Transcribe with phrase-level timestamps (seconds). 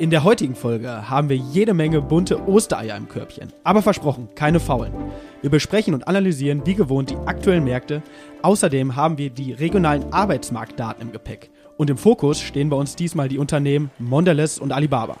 [0.00, 3.52] In der heutigen Folge haben wir jede Menge bunte Ostereier im Körbchen.
[3.64, 4.94] Aber versprochen, keine faulen.
[5.42, 8.02] Wir besprechen und analysieren wie gewohnt die aktuellen Märkte.
[8.40, 11.50] Außerdem haben wir die regionalen Arbeitsmarktdaten im Gepäck.
[11.76, 15.18] Und im Fokus stehen bei uns diesmal die Unternehmen Mondelez und Alibaba.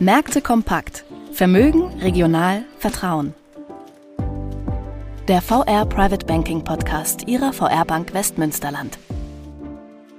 [0.00, 1.04] Märkte kompakt.
[1.30, 3.34] Vermögen, regional, Vertrauen.
[5.28, 8.98] Der VR Private Banking Podcast Ihrer VR Bank Westmünsterland.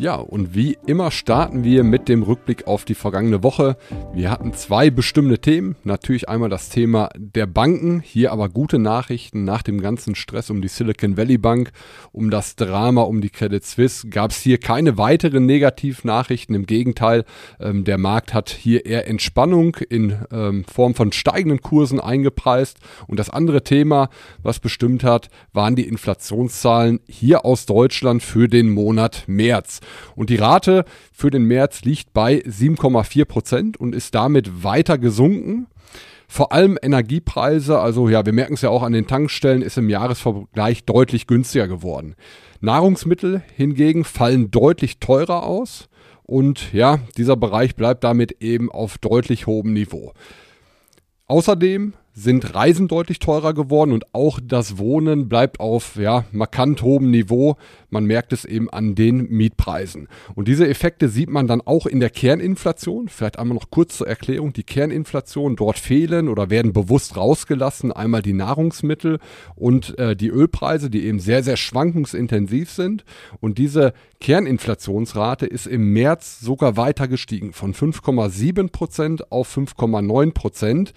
[0.00, 3.76] Ja, und wie immer starten wir mit dem Rückblick auf die vergangene Woche.
[4.14, 5.74] Wir hatten zwei bestimmte Themen.
[5.82, 7.98] Natürlich einmal das Thema der Banken.
[7.98, 11.72] Hier aber gute Nachrichten nach dem ganzen Stress um die Silicon Valley Bank,
[12.12, 14.08] um das Drama um die Credit Suisse.
[14.08, 16.54] Gab es hier keine weiteren Negativnachrichten.
[16.54, 17.24] Im Gegenteil,
[17.58, 22.78] ähm, der Markt hat hier eher Entspannung in ähm, Form von steigenden Kursen eingepreist.
[23.08, 24.10] Und das andere Thema,
[24.44, 29.80] was bestimmt hat, waren die Inflationszahlen hier aus Deutschland für den Monat März.
[30.14, 35.66] Und die Rate für den März liegt bei 7,4 Prozent und ist damit weiter gesunken.
[36.30, 39.88] Vor allem Energiepreise, also ja, wir merken es ja auch an den Tankstellen, ist im
[39.88, 42.14] Jahresvergleich deutlich günstiger geworden.
[42.60, 45.88] Nahrungsmittel hingegen fallen deutlich teurer aus
[46.24, 50.12] und ja, dieser Bereich bleibt damit eben auf deutlich hohem Niveau.
[51.26, 57.10] Außerdem sind Reisen deutlich teurer geworden und auch das Wohnen bleibt auf ja, markant hohem
[57.10, 57.56] Niveau.
[57.90, 60.08] Man merkt es eben an den Mietpreisen.
[60.34, 63.08] Und diese Effekte sieht man dann auch in der Kerninflation.
[63.08, 64.52] Vielleicht einmal noch kurz zur Erklärung.
[64.52, 67.92] Die Kerninflation, dort fehlen oder werden bewusst rausgelassen.
[67.92, 69.20] Einmal die Nahrungsmittel
[69.54, 73.04] und äh, die Ölpreise, die eben sehr, sehr schwankungsintensiv sind.
[73.40, 80.92] Und diese Kerninflationsrate ist im März sogar weiter gestiegen von 5,7 Prozent auf 5,9 Prozent.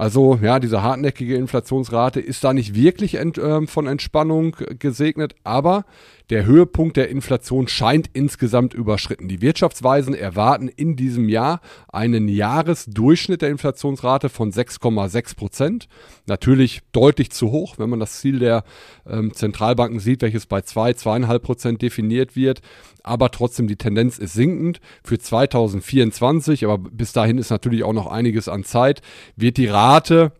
[0.00, 5.84] Also ja, diese hartnäckige Inflationsrate ist da nicht wirklich ent, äh, von Entspannung gesegnet, aber
[6.30, 9.26] der Höhepunkt der Inflation scheint insgesamt überschritten.
[9.26, 15.88] Die Wirtschaftsweisen erwarten in diesem Jahr einen Jahresdurchschnitt der Inflationsrate von 6,6 Prozent.
[16.26, 18.62] Natürlich deutlich zu hoch, wenn man das Ziel der
[19.08, 22.60] ähm, Zentralbanken sieht, welches bei 2, 2,5 Prozent definiert wird.
[23.02, 24.80] Aber trotzdem, die Tendenz ist sinkend.
[25.02, 29.02] Für 2024, aber bis dahin ist natürlich auch noch einiges an Zeit,
[29.36, 30.32] wird die Rate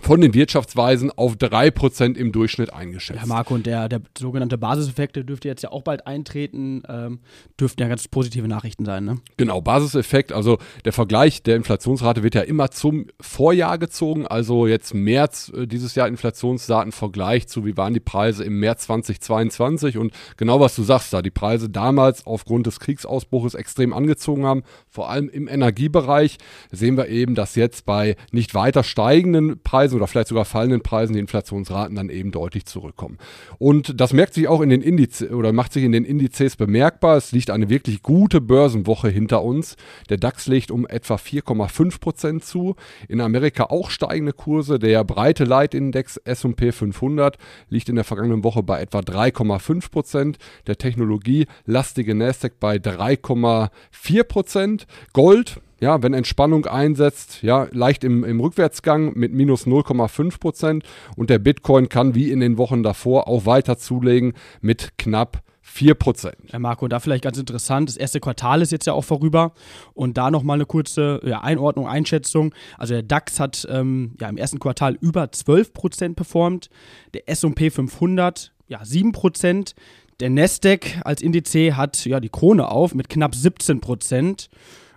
[0.00, 3.20] von den Wirtschaftsweisen auf 3% im Durchschnitt eingeschätzt.
[3.20, 7.20] Ja, Marco, und der, der sogenannte Basiseffekt, der dürfte jetzt ja auch bald eintreten, ähm,
[7.58, 9.18] dürften ja ganz positive Nachrichten sein, ne?
[9.36, 14.94] Genau, Basiseffekt, also der Vergleich der Inflationsrate wird ja immer zum Vorjahr gezogen, also jetzt
[14.94, 20.12] März äh, dieses Jahr Inflationsdaten Vergleich zu, wie waren die Preise im März 2022 und
[20.36, 25.10] genau was du sagst da, die Preise damals aufgrund des Kriegsausbruches extrem angezogen haben, vor
[25.10, 26.38] allem im Energiebereich
[26.70, 30.82] sehen wir eben, dass jetzt bei nicht weiter steigenden Preisen Preisen oder vielleicht sogar fallenden
[30.82, 33.18] Preisen die Inflationsraten dann eben deutlich zurückkommen.
[33.58, 37.16] Und das merkt sich auch in den Indizes oder macht sich in den Indizes bemerkbar.
[37.16, 39.76] Es liegt eine wirklich gute Börsenwoche hinter uns.
[40.10, 42.76] Der DAX legt um etwa 4,5 Prozent zu.
[43.08, 44.78] In Amerika auch steigende Kurse.
[44.78, 47.38] Der breite Leitindex S&P 500
[47.68, 50.38] liegt in der vergangenen Woche bei etwa 3,5 Prozent.
[50.66, 54.86] Der technologielastige Nasdaq bei 3,4 Prozent.
[55.12, 60.84] Gold ja, wenn Entspannung einsetzt, ja, leicht im, im Rückwärtsgang mit minus 0,5 Prozent
[61.16, 65.94] und der Bitcoin kann wie in den Wochen davor auch weiter zulegen mit knapp 4
[65.94, 66.36] Prozent.
[66.50, 67.88] Ja, Marco, da vielleicht ganz interessant.
[67.88, 69.52] Das erste Quartal ist jetzt ja auch vorüber.
[69.94, 72.54] Und da nochmal eine kurze ja, Einordnung, Einschätzung.
[72.78, 76.70] Also der DAX hat ähm, ja, im ersten Quartal über 12 Prozent performt.
[77.14, 79.74] Der SP 500 ja 7 Prozent.
[80.20, 84.50] Der Nasdaq als Indiz hat ja die Krone auf mit knapp 17 Prozent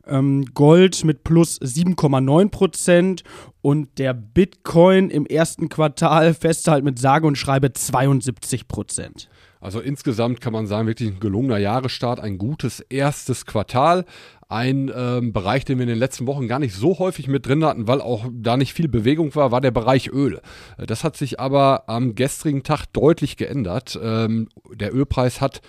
[0.08, 3.24] ähm, Gold mit plus 7,9 Prozent
[3.62, 9.30] und der Bitcoin im ersten Quartal festhalten mit sage und schreibe 72 Prozent.
[9.62, 14.06] Also insgesamt kann man sagen, wirklich ein gelungener Jahresstart, ein gutes erstes Quartal.
[14.50, 17.64] Ein ähm, Bereich, den wir in den letzten Wochen gar nicht so häufig mit drin
[17.64, 20.42] hatten, weil auch da nicht viel Bewegung war, war der Bereich Öl.
[20.78, 23.98] Das hat sich aber am gestrigen Tag deutlich geändert.
[24.02, 25.62] Ähm, der Ölpreis hat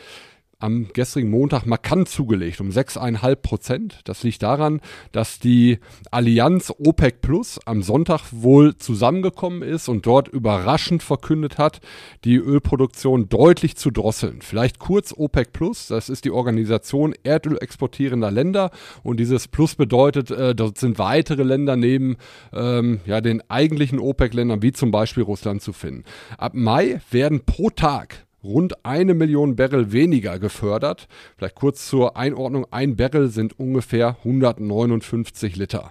[0.63, 4.01] am gestrigen Montag markant zugelegt, um 6,5 Prozent.
[4.05, 4.81] Das liegt daran,
[5.11, 5.79] dass die
[6.11, 11.81] Allianz OPEC Plus am Sonntag wohl zusammengekommen ist und dort überraschend verkündet hat,
[12.25, 14.41] die Ölproduktion deutlich zu drosseln.
[14.43, 18.71] Vielleicht kurz OPEC Plus, das ist die Organisation Erdöl exportierender Länder
[19.03, 22.17] und dieses Plus bedeutet, äh, dort sind weitere Länder neben
[22.53, 26.05] ähm, ja, den eigentlichen OPEC-Ländern wie zum Beispiel Russland zu finden.
[26.39, 31.09] Ab Mai werden pro Tag rund eine Million Barrel weniger gefördert.
[31.37, 35.91] Vielleicht kurz zur Einordnung, ein Barrel sind ungefähr 159 Liter.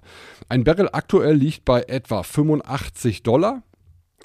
[0.50, 3.64] Ein Barrel aktuell liegt bei etwa 85 Dollar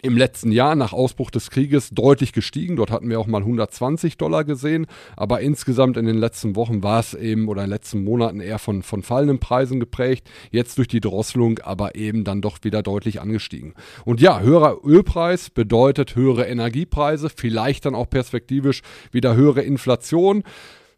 [0.02, 2.76] im letzten Jahr nach Ausbruch des Krieges deutlich gestiegen.
[2.76, 4.86] Dort hatten wir auch mal 120 Dollar gesehen.
[5.16, 8.58] Aber insgesamt in den letzten Wochen war es eben oder in den letzten Monaten eher
[8.58, 10.28] von, von fallenden Preisen geprägt.
[10.50, 13.74] Jetzt durch die Drosselung aber eben dann doch wieder deutlich angestiegen.
[14.04, 18.82] Und ja, höherer Ölpreis bedeutet höhere Energiepreise, vielleicht dann auch perspektivisch
[19.12, 20.42] wieder höhere Inflation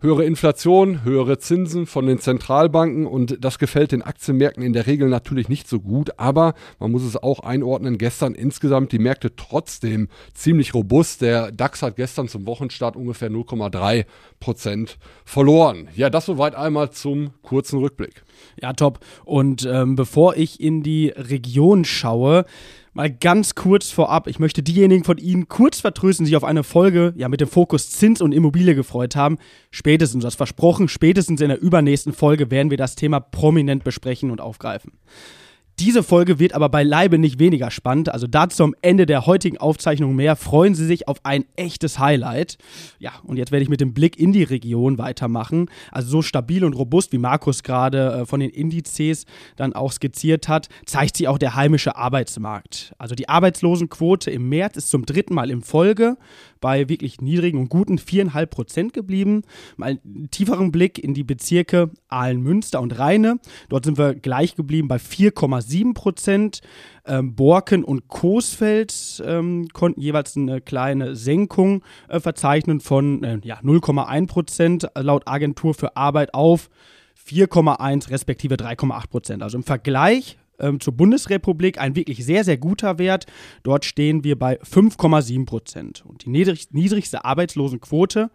[0.00, 5.08] höhere Inflation, höhere Zinsen von den Zentralbanken und das gefällt den Aktienmärkten in der Regel
[5.08, 10.08] natürlich nicht so gut, aber man muss es auch einordnen, gestern insgesamt die Märkte trotzdem
[10.34, 11.20] ziemlich robust.
[11.20, 14.04] Der DAX hat gestern zum Wochenstart ungefähr 0,3
[14.38, 15.88] Prozent verloren.
[15.96, 18.22] Ja, das soweit einmal zum kurzen Rückblick.
[18.62, 19.00] Ja, top.
[19.24, 22.44] Und ähm, bevor ich in die Region schaue,
[22.98, 26.64] Mal ganz kurz vorab, ich möchte diejenigen von Ihnen kurz vertrösten, die sich auf eine
[26.64, 29.38] Folge ja, mit dem Fokus Zins und Immobilie gefreut haben.
[29.70, 34.40] Spätestens, das versprochen, spätestens in der übernächsten Folge werden wir das Thema prominent besprechen und
[34.40, 34.94] aufgreifen.
[35.80, 38.08] Diese Folge wird aber beileibe nicht weniger spannend.
[38.08, 40.34] Also dazu am Ende der heutigen Aufzeichnung mehr.
[40.34, 42.58] Freuen Sie sich auf ein echtes Highlight.
[42.98, 45.70] Ja, und jetzt werde ich mit dem Blick in die Region weitermachen.
[45.92, 50.48] Also so stabil und robust, wie Markus gerade äh, von den Indizes dann auch skizziert
[50.48, 52.92] hat, zeigt sich auch der heimische Arbeitsmarkt.
[52.98, 56.16] Also die Arbeitslosenquote im März ist zum dritten Mal in Folge
[56.60, 59.42] bei wirklich niedrigen und guten 4,5 Prozent geblieben.
[59.76, 63.38] Mal einen tieferen Blick in die Bezirke Aalen, Münster und Rheine.
[63.68, 66.60] Dort sind wir gleich geblieben bei 4,7 Prozent.
[67.06, 73.60] Ähm, Borken und Coesfeld ähm, konnten jeweils eine kleine Senkung äh, verzeichnen von äh, ja,
[73.60, 76.68] 0,1 Prozent laut Agentur für Arbeit auf
[77.26, 79.42] 4,1 respektive 3,8 Prozent.
[79.42, 83.26] Also im Vergleich ähm, zur Bundesrepublik ein wirklich sehr, sehr guter Wert.
[83.62, 86.04] Dort stehen wir bei 5,7 Prozent.
[86.06, 88.30] Und die niedrig, niedrigste Arbeitslosenquote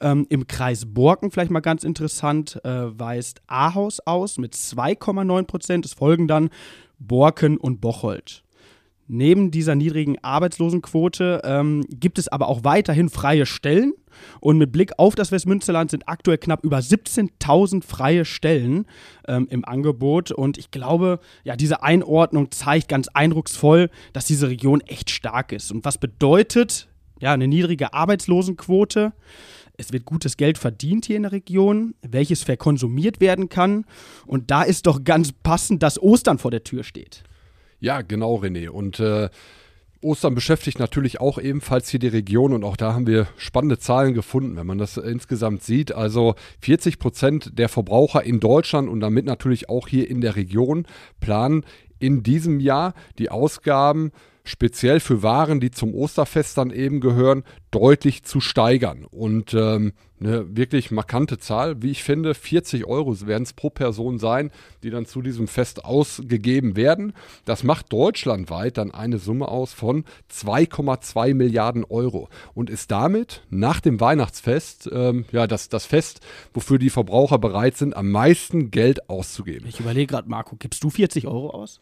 [0.00, 5.86] ähm, im Kreis Borken, vielleicht mal ganz interessant, äh, weist Ahaus aus mit 2,9 Prozent.
[5.86, 6.50] Es folgen dann
[6.98, 8.43] Borken und Bocholt.
[9.06, 13.92] Neben dieser niedrigen Arbeitslosenquote ähm, gibt es aber auch weiterhin freie Stellen.
[14.40, 18.86] Und mit Blick auf das Westmünsterland sind aktuell knapp über 17.000 freie Stellen
[19.28, 20.30] ähm, im Angebot.
[20.30, 25.70] Und ich glaube, ja, diese Einordnung zeigt ganz eindrucksvoll, dass diese Region echt stark ist.
[25.70, 26.88] Und was bedeutet
[27.20, 29.12] ja eine niedrige Arbeitslosenquote?
[29.76, 33.84] Es wird gutes Geld verdient hier in der Region, welches verkonsumiert werden kann.
[34.24, 37.24] Und da ist doch ganz passend, dass Ostern vor der Tür steht.
[37.84, 38.70] Ja, genau, René.
[38.70, 39.28] Und äh,
[40.00, 44.14] Ostern beschäftigt natürlich auch ebenfalls hier die Region und auch da haben wir spannende Zahlen
[44.14, 45.94] gefunden, wenn man das insgesamt sieht.
[45.94, 50.86] Also 40 Prozent der Verbraucher in Deutschland und damit natürlich auch hier in der Region
[51.20, 51.66] planen
[51.98, 54.12] in diesem Jahr die Ausgaben
[54.44, 59.04] speziell für Waren, die zum Osterfest dann eben gehören, deutlich zu steigern.
[59.10, 64.18] Und ähm, eine wirklich markante Zahl, wie ich finde, 40 Euro werden es pro Person
[64.18, 64.50] sein,
[64.82, 67.14] die dann zu diesem Fest ausgegeben werden.
[67.44, 73.80] Das macht deutschlandweit dann eine Summe aus von 2,2 Milliarden Euro und ist damit nach
[73.80, 76.20] dem Weihnachtsfest ähm, ja das, das Fest,
[76.52, 79.66] wofür die Verbraucher bereit sind, am meisten Geld auszugeben.
[79.68, 81.80] Ich überlege gerade, Marco, gibst du 40 Euro aus?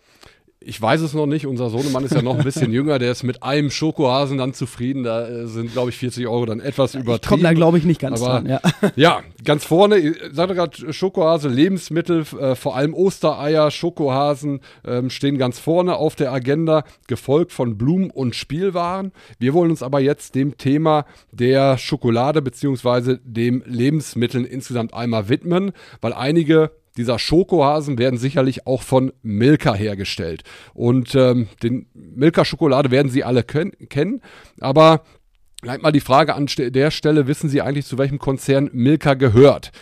[0.64, 1.46] Ich weiß es noch nicht.
[1.46, 2.98] Unser Sohnemann ist ja noch ein bisschen jünger.
[2.98, 5.04] Der ist mit einem Schokohasen dann zufrieden.
[5.04, 7.28] Da äh, sind, glaube ich, 40 Euro dann etwas übertrieben.
[7.28, 8.46] Kommt da, glaube ich, nicht ganz Aber, dran.
[8.46, 8.60] Ja.
[8.96, 15.38] ja, ganz vorne, ich sagte gerade Schokohase, Lebensmittel, äh, vor allem Ostereier, Schokohasen ähm, stehen
[15.38, 19.12] ganz vorne auf der Agenda, gefolgt von Blumen und Spielwaren.
[19.38, 23.18] Wir wollen uns aber jetzt dem Thema der Schokolade bzw.
[23.24, 30.42] dem Lebensmitteln insgesamt einmal widmen, weil einige dieser Schokohasen werden sicherlich auch von Milka hergestellt.
[30.74, 34.20] Und ähm, den Milka-Schokolade werden Sie alle kennen.
[34.60, 35.02] Aber
[35.62, 39.72] gleich mal die Frage an der Stelle, wissen Sie eigentlich, zu welchem Konzern Milka gehört?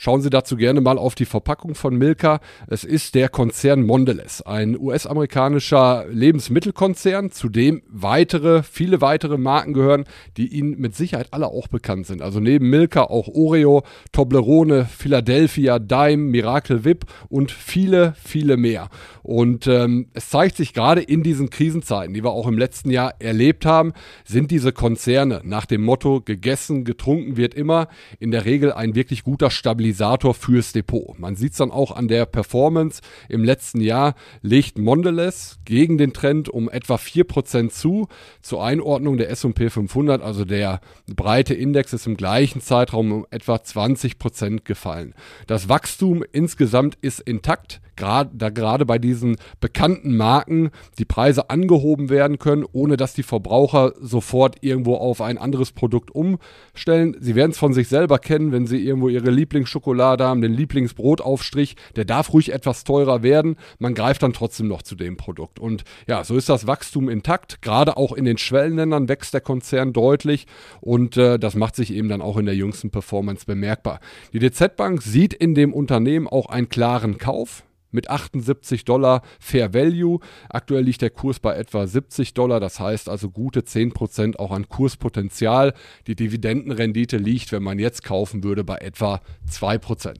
[0.00, 2.38] Schauen Sie dazu gerne mal auf die Verpackung von Milka.
[2.68, 10.04] Es ist der Konzern Mondelez, ein US-amerikanischer Lebensmittelkonzern, zu dem weitere, viele weitere Marken gehören,
[10.36, 12.22] die Ihnen mit Sicherheit alle auch bekannt sind.
[12.22, 18.90] Also neben Milka auch Oreo, Toblerone, Philadelphia, Dime, Miracle Whip und viele, viele mehr.
[19.24, 23.14] Und ähm, es zeigt sich gerade in diesen Krisenzeiten, die wir auch im letzten Jahr
[23.18, 23.92] erlebt haben,
[24.24, 27.88] sind diese Konzerne nach dem Motto gegessen, getrunken wird immer
[28.20, 31.18] in der Regel ein wirklich guter Stabilisator fürs Depot.
[31.18, 33.00] Man sieht es dann auch an der Performance.
[33.28, 38.08] Im letzten Jahr legt Mondelez gegen den Trend um etwa 4% zu.
[38.42, 43.56] Zur Einordnung der S&P 500, also der breite Index ist im gleichen Zeitraum um etwa
[43.56, 45.14] 20% gefallen.
[45.46, 52.08] Das Wachstum insgesamt ist intakt grad, da gerade bei diesen bekannten Marken die Preise angehoben
[52.08, 57.16] werden können, ohne dass die Verbraucher sofort irgendwo auf ein anderes Produkt umstellen.
[57.20, 61.76] Sie werden es von sich selber kennen, wenn sie irgendwo ihre Lieblingsschokolade haben, den Lieblingsbrotaufstrich,
[61.96, 63.56] der darf ruhig etwas teurer werden.
[63.78, 65.58] Man greift dann trotzdem noch zu dem Produkt.
[65.58, 67.62] Und ja, so ist das Wachstum intakt.
[67.62, 70.46] Gerade auch in den Schwellenländern wächst der Konzern deutlich
[70.80, 74.00] und äh, das macht sich eben dann auch in der jüngsten Performance bemerkbar.
[74.32, 79.74] Die DZ Bank sieht in dem Unternehmen auch einen klaren Kauf mit 78 Dollar Fair
[79.74, 80.20] Value.
[80.48, 84.68] Aktuell liegt der Kurs bei etwa 70 Dollar, das heißt also gute 10% auch an
[84.68, 85.74] Kurspotenzial.
[86.06, 90.14] Die Dividendenrendite liegt, wenn man jetzt kaufen würde, bei etwa 2%.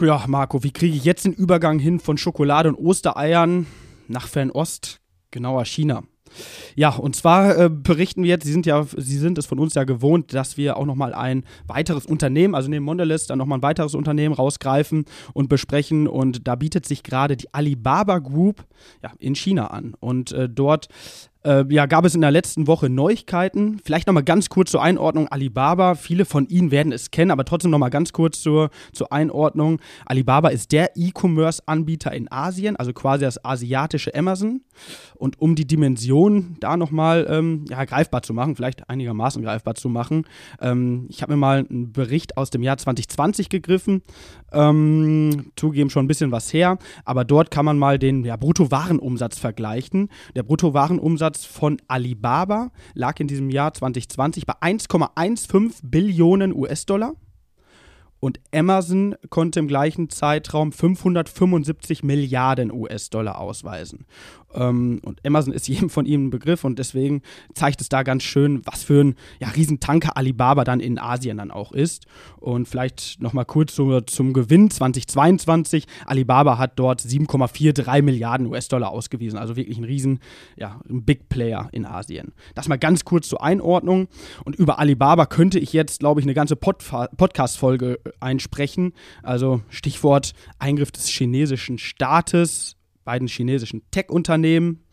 [0.00, 3.66] Ja, Marco, wie kriege ich jetzt den Übergang hin von Schokolade und Ostereiern
[4.08, 6.04] nach Fernost, genauer China?
[6.74, 9.74] Ja, und zwar äh, berichten wir jetzt, Sie sind ja, Sie sind es von uns
[9.74, 13.62] ja gewohnt, dass wir auch nochmal ein weiteres Unternehmen, also neben Mondelez, dann nochmal ein
[13.62, 16.06] weiteres Unternehmen rausgreifen und besprechen.
[16.06, 18.64] Und da bietet sich gerade die Alibaba Group
[19.02, 19.94] ja, in China an.
[20.00, 20.88] Und äh, dort
[21.44, 23.80] äh, ja, gab es in der letzten Woche Neuigkeiten.
[23.84, 25.94] Vielleicht nochmal ganz kurz zur Einordnung Alibaba.
[25.94, 29.80] Viele von Ihnen werden es kennen, aber trotzdem nochmal ganz kurz zur, zur Einordnung.
[30.04, 34.60] Alibaba ist der E-Commerce-Anbieter in Asien, also quasi das asiatische Amazon.
[35.14, 39.88] Und um die Dimension da nochmal ähm, ja, greifbar zu machen, vielleicht einigermaßen greifbar zu
[39.88, 40.26] machen,
[40.60, 44.02] ähm, ich habe mir mal einen Bericht aus dem Jahr 2020 gegriffen.
[44.52, 49.38] Ähm, zugeben schon ein bisschen was her, aber dort kann man mal den ja, Bruttowarenumsatz
[49.38, 50.08] vergleichen.
[50.34, 57.14] Der Bruttowarenumsatz Umsatz von Alibaba lag in diesem Jahr 2020 bei 1,15 Billionen US-Dollar.
[58.18, 64.06] Und Amazon konnte im gleichen Zeitraum 575 Milliarden US-Dollar ausweisen.
[64.54, 67.22] Ähm, und Amazon ist jedem von ihnen ein Begriff und deswegen
[67.54, 71.50] zeigt es da ganz schön, was für ein ja, Riesentanker Alibaba dann in Asien dann
[71.50, 72.06] auch ist.
[72.38, 75.86] Und vielleicht nochmal kurz zu, zum Gewinn 2022.
[76.06, 80.20] Alibaba hat dort 7,43 Milliarden US-Dollar ausgewiesen, also wirklich ein riesen,
[80.56, 82.32] ja, ein Big Player in Asien.
[82.54, 84.08] Das mal ganz kurz zur Einordnung.
[84.44, 86.80] Und über Alibaba könnte ich jetzt, glaube ich, eine ganze Pod
[87.16, 88.92] Podcast-Folge einsprechen.
[89.22, 92.76] Also Stichwort Eingriff des chinesischen Staates
[93.10, 94.84] beiden chinesischen Tech-Unternehmen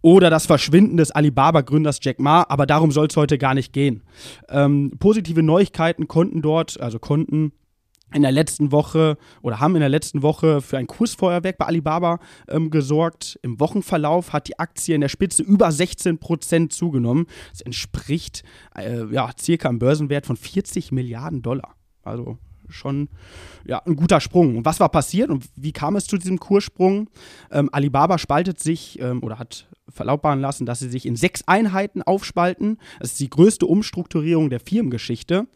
[0.00, 4.04] oder das Verschwinden des Alibaba-Gründers Jack Ma, aber darum soll es heute gar nicht gehen.
[4.48, 7.50] Ähm, positive Neuigkeiten konnten dort, also konnten
[8.14, 12.20] in der letzten Woche oder haben in der letzten Woche für ein Kursfeuerwerk bei Alibaba
[12.46, 13.40] ähm, gesorgt.
[13.42, 17.26] Im Wochenverlauf hat die Aktie in der Spitze über 16 Prozent zugenommen.
[17.50, 18.44] Das entspricht
[18.76, 21.74] äh, ja, circa einem Börsenwert von 40 Milliarden Dollar.
[22.04, 22.38] Also
[22.68, 23.08] schon
[23.64, 24.56] ja, ein guter Sprung.
[24.56, 27.08] Und was war passiert und wie kam es zu diesem Kurssprung?
[27.50, 32.02] Ähm, Alibaba spaltet sich ähm, oder hat verlautbaren lassen, dass sie sich in sechs Einheiten
[32.02, 32.78] aufspalten.
[33.00, 35.46] Das ist die größte Umstrukturierung der Firmengeschichte.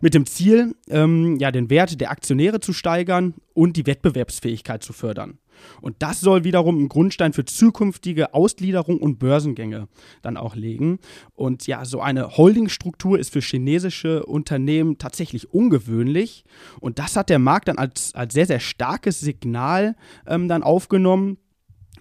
[0.00, 4.92] Mit dem Ziel, ähm, ja, den Wert der Aktionäre zu steigern und die Wettbewerbsfähigkeit zu
[4.92, 5.38] fördern.
[5.80, 9.88] Und das soll wiederum einen Grundstein für zukünftige Ausgliederung und Börsengänge
[10.22, 10.98] dann auch legen.
[11.34, 16.44] Und ja, so eine Holdingstruktur ist für chinesische Unternehmen tatsächlich ungewöhnlich.
[16.80, 21.38] Und das hat der Markt dann als, als sehr, sehr starkes Signal ähm, dann aufgenommen,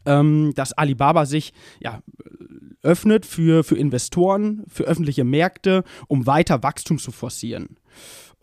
[0.06, 2.02] ähm, dass Alibaba sich ja,
[2.82, 7.78] öffnet für, für Investoren, für öffentliche Märkte, um weiter Wachstum zu forcieren.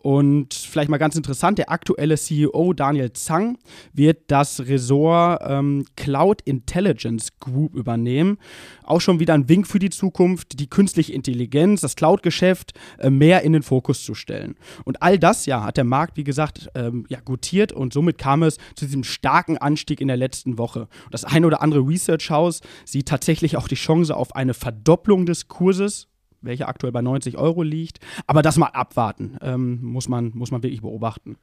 [0.03, 3.57] Und vielleicht mal ganz interessant, der aktuelle CEO Daniel Zhang
[3.93, 8.37] wird das Ressort ähm, Cloud Intelligence Group übernehmen.
[8.83, 13.43] Auch schon wieder ein Wink für die Zukunft, die künstliche Intelligenz, das Cloud-Geschäft äh, mehr
[13.43, 14.55] in den Fokus zu stellen.
[14.83, 18.43] Und all das, ja, hat der Markt, wie gesagt, ähm, ja, gutiert und somit kam
[18.43, 20.89] es zu diesem starken Anstieg in der letzten Woche.
[21.11, 25.47] Das ein oder andere Research House sieht tatsächlich auch die Chance auf eine Verdopplung des
[25.47, 26.09] Kurses
[26.43, 27.99] welcher aktuell bei 90 Euro liegt.
[28.27, 31.37] Aber das mal abwarten, ähm, muss, man, muss man wirklich beobachten.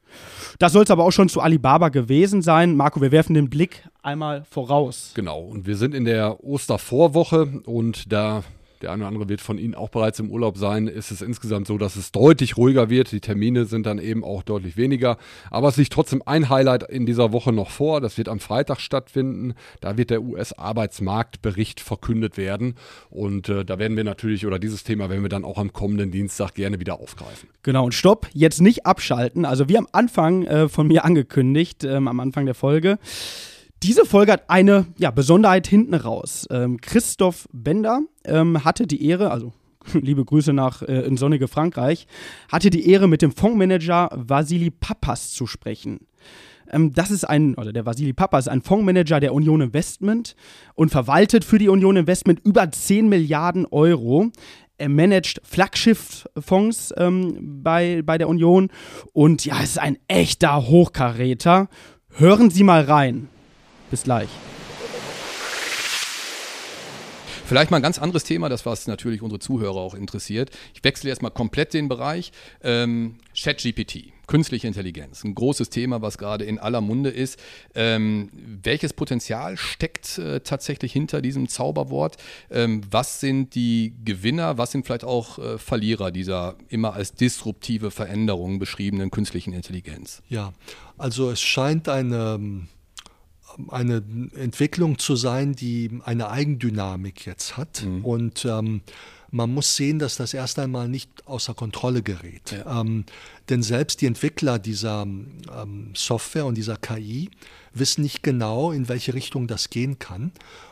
[0.59, 2.75] Das soll es aber auch schon zu Alibaba gewesen sein.
[2.75, 5.11] Marco, wir werfen den Blick einmal voraus.
[5.15, 8.43] Genau, und wir sind in der Ostervorwoche und da
[8.81, 11.67] der eine oder andere wird von Ihnen auch bereits im Urlaub sein, ist es insgesamt
[11.67, 13.11] so, dass es deutlich ruhiger wird.
[13.11, 15.17] Die Termine sind dann eben auch deutlich weniger.
[15.49, 18.01] Aber es liegt trotzdem ein Highlight in dieser Woche noch vor.
[18.01, 19.53] Das wird am Freitag stattfinden.
[19.79, 22.75] Da wird der US-Arbeitsmarktbericht verkündet werden.
[23.09, 26.11] Und äh, da werden wir natürlich, oder dieses Thema werden wir dann auch am kommenden
[26.11, 27.49] Dienstag gerne wieder aufgreifen.
[27.63, 29.45] Genau, und stopp, jetzt nicht abschalten.
[29.45, 32.97] Also wie am Anfang äh, von mir angekündigt, ähm, am Anfang der Folge.
[33.83, 36.47] Diese Folge hat eine ja, Besonderheit hinten raus.
[36.51, 39.53] Ähm, Christoph Bender ähm, hatte die Ehre, also
[39.93, 42.05] liebe Grüße nach äh, in sonnige Frankreich,
[42.51, 46.01] hatte die Ehre, mit dem Fondsmanager Vasili Pappas zu sprechen.
[46.69, 50.35] Ähm, das ist ein, oder der Vasili Pappas, ein Fondsmanager der Union Investment
[50.75, 54.29] und verwaltet für die Union Investment über 10 Milliarden Euro.
[54.77, 58.69] Er managt Flaggschifffonds ähm, bei, bei der Union
[59.11, 61.67] und ja, es ist ein echter Hochkaräter.
[62.09, 63.27] Hören Sie mal rein.
[63.91, 64.29] Bis gleich.
[67.51, 70.51] Vielleicht mal ein ganz anderes Thema, das was natürlich unsere Zuhörer auch interessiert.
[70.73, 72.31] Ich wechsle erstmal komplett den Bereich.
[72.63, 77.37] Ähm, ChatGPT, künstliche Intelligenz, ein großes Thema, was gerade in aller Munde ist.
[77.75, 78.29] Ähm,
[78.63, 82.15] welches Potenzial steckt äh, tatsächlich hinter diesem Zauberwort?
[82.49, 87.91] Ähm, was sind die Gewinner, was sind vielleicht auch äh, Verlierer dieser immer als disruptive
[87.91, 90.21] Veränderung beschriebenen künstlichen Intelligenz?
[90.29, 90.53] Ja,
[90.97, 92.69] also es scheint eine ähm,
[93.69, 94.03] eine
[94.35, 97.83] Entwicklung zu sein, die eine Eigendynamik jetzt hat.
[97.85, 98.05] Mhm.
[98.05, 98.81] Und ähm,
[99.31, 102.51] man muss sehen, dass das erst einmal nicht außer Kontrolle gerät.
[102.51, 102.81] Ja.
[102.81, 103.05] Ähm,
[103.49, 107.29] denn selbst die Entwickler dieser ähm, Software und dieser KI
[107.73, 110.31] wissen nicht genau, in welche Richtung das gehen kann.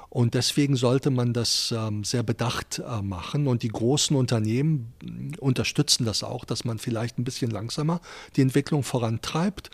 [0.09, 3.47] Und deswegen sollte man das ähm, sehr bedacht äh, machen.
[3.47, 4.91] Und die großen Unternehmen
[5.39, 8.01] unterstützen das auch, dass man vielleicht ein bisschen langsamer
[8.35, 9.69] die Entwicklung vorantreibt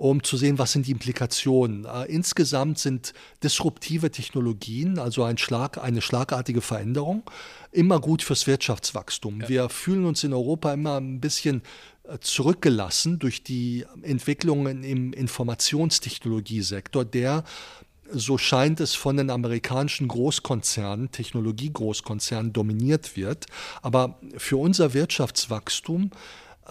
[0.00, 1.84] um zu sehen, was sind die Implikationen.
[1.84, 7.22] Äh, insgesamt sind disruptive Technologien, also ein Schlag, eine schlagartige Veränderung,
[7.70, 9.42] immer gut fürs Wirtschaftswachstum.
[9.42, 9.48] Ja.
[9.50, 11.60] Wir fühlen uns in Europa immer ein bisschen
[12.04, 17.44] äh, zurückgelassen durch die Entwicklungen im Informationstechnologiesektor, der
[18.10, 23.46] so scheint es von den amerikanischen Großkonzernen, Technologiegroßkonzernen dominiert wird.
[23.82, 26.10] Aber für unser Wirtschaftswachstum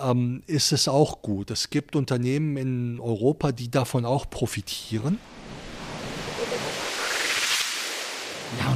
[0.01, 1.51] ähm, ist es auch gut.
[1.51, 5.19] Es gibt Unternehmen in Europa, die davon auch profitieren.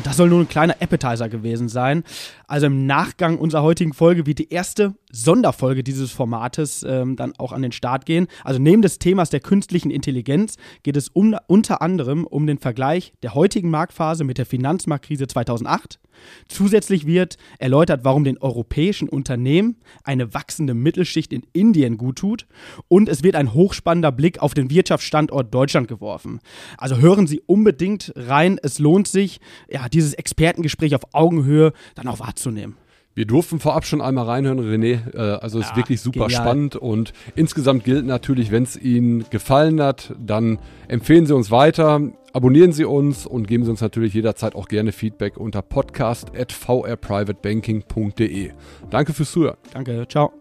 [0.04, 2.04] Und das soll nur ein kleiner Appetizer gewesen sein.
[2.46, 7.54] Also im Nachgang unserer heutigen Folge wird die erste Sonderfolge dieses Formates ähm, dann auch
[7.54, 8.28] an den Start gehen.
[8.44, 13.14] Also neben des Themas der künstlichen Intelligenz geht es um, unter anderem um den Vergleich
[13.24, 16.00] der heutigen Marktphase mit der Finanzmarktkrise 2008.
[16.48, 22.46] Zusätzlich wird erläutert, warum den europäischen Unternehmen eine wachsende Mittelschicht in Indien guttut.
[22.88, 26.40] Und es wird ein hochspannender Blick auf den Wirtschaftsstandort Deutschland geworfen.
[26.78, 28.60] Also hören Sie unbedingt rein.
[28.62, 32.78] Es lohnt sich, ja, dieses Expertengespräch auf Augenhöhe dann auch wahrzunehmen.
[33.16, 35.14] Wir durften vorab schon einmal reinhören, René.
[35.14, 36.42] Äh, also es ja, ist wirklich super genial.
[36.42, 42.02] spannend und insgesamt gilt natürlich, wenn es Ihnen gefallen hat, dann empfehlen Sie uns weiter,
[42.34, 48.52] abonnieren Sie uns und geben Sie uns natürlich jederzeit auch gerne Feedback unter podcast@vrprivatebanking.de.
[48.90, 49.58] Danke fürs Zuhören.
[49.74, 50.32] Danke, ciao.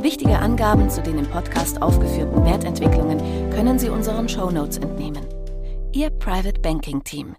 [0.00, 3.18] Wichtige Angaben zu den im Podcast aufgeführten Wertentwicklungen
[3.50, 5.31] können Sie unseren Shownotes entnehmen.
[5.94, 7.36] Ihr Private Banking Team